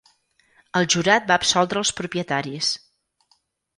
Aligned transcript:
El 0.79 0.87
jurat 0.93 1.29
va 1.31 1.37
absoldre 1.41 1.81
els 1.83 1.93
propietaris. 2.03 2.71